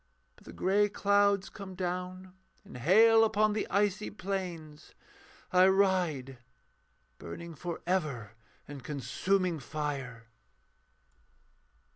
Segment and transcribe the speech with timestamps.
[0.35, 2.33] But the grey clouds come down
[2.65, 4.95] In hail upon the icy plains:
[5.53, 6.39] I ride,
[7.19, 8.31] Burning for ever
[8.67, 10.25] in consuming fire.